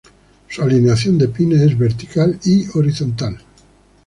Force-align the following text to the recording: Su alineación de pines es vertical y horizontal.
Su 0.49 0.63
alineación 0.63 1.19
de 1.19 1.27
pines 1.27 1.61
es 1.61 1.77
vertical 1.77 2.39
y 2.45 2.65
horizontal. 2.75 3.37